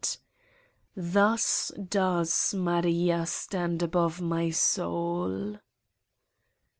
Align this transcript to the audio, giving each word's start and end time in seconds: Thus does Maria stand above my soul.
Thus 0.97 1.71
does 1.77 2.55
Maria 2.55 3.27
stand 3.27 3.83
above 3.83 4.19
my 4.19 4.49
soul. 4.49 5.59